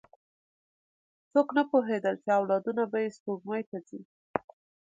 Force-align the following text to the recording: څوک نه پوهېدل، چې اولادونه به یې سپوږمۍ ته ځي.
څوک 1.31 1.47
نه 1.57 1.63
پوهېدل، 1.71 2.15
چې 2.23 2.29
اولادونه 2.39 2.83
به 2.91 2.97
یې 3.03 3.09
سپوږمۍ 3.15 3.61
ته 3.69 3.77
ځي. 3.87 4.01